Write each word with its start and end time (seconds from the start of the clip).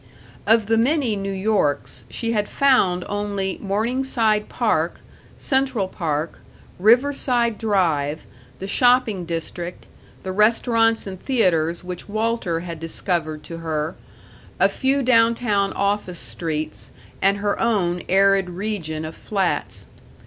Of 0.47 0.65
the 0.65 0.79
many 0.79 1.15
New 1.15 1.31
Yorks, 1.31 2.05
she 2.09 2.31
had 2.31 2.49
found 2.49 3.05
only 3.07 3.59
Morningside 3.61 4.49
Park, 4.49 4.99
Central 5.37 5.87
Park, 5.87 6.39
Riverside 6.79 7.59
Drive, 7.59 8.23
the 8.57 8.65
shopping 8.65 9.25
district, 9.25 9.85
the 10.23 10.31
restaurants 10.31 11.05
and 11.05 11.21
theaters 11.21 11.83
which 11.83 12.09
Walter 12.09 12.61
had 12.61 12.79
discovered 12.79 13.43
to 13.43 13.59
her, 13.59 13.93
a 14.59 14.69
few 14.69 15.03
down 15.03 15.35
town 15.35 15.71
office 15.73 16.17
streets, 16.17 16.89
and 17.21 17.37
her 17.37 17.59
own 17.59 18.01
arid 18.09 18.49
region 18.49 19.05
of 19.05 19.13
flats. 19.15 19.85